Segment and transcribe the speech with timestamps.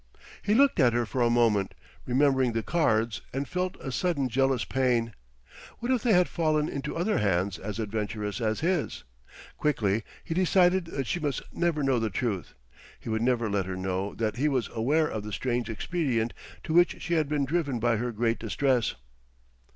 [0.41, 1.75] He looked at her for a moment,
[2.07, 5.13] remembering the cards, and felt a sudden jealous pain.
[5.77, 9.03] What if they had fallen into other hands as adventurous as his?
[9.57, 12.55] Quickly he decided that she must never know the truth.
[12.99, 16.33] He would never let her know that he was aware of the strange expedient
[16.63, 18.95] to which she had been driven by her great distress.